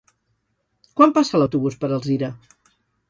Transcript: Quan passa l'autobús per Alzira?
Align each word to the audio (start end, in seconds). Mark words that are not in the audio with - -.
Quan 1.01 1.13
passa 1.19 1.41
l'autobús 1.41 1.77
per 1.85 1.91
Alzira? 1.99 2.31